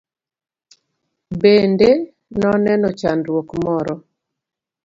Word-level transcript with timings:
Bende 1.41 1.89
noneno 2.41 2.87
chandruok 2.99 3.49
moro? 3.63 3.93